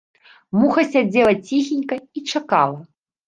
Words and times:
Муха 0.59 0.81
сядзела 0.93 1.33
ціхенька 1.47 1.95
і 2.21 2.25
чакала. 2.31 2.81